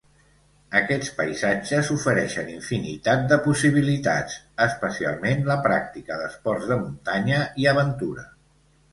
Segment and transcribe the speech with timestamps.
[0.77, 8.25] Aquests paisatges ofereixen infinitat de possibilitats, especialment la pràctica d'esports de muntanya i aventura.